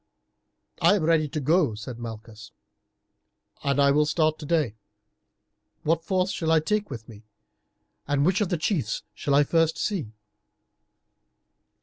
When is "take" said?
6.59-6.89